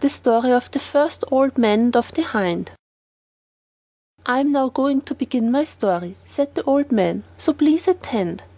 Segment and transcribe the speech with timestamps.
[0.00, 2.72] The Story of the First Old Man and of the Hind
[4.24, 8.44] I am now going to begin my story (said the old man), so please attend.